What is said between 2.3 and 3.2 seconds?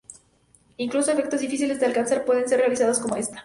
ser realizados con